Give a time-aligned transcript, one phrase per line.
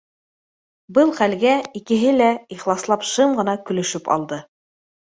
[0.99, 4.43] Был хәлгә икеһе лә ихласлап шым ғына көлөшөп алды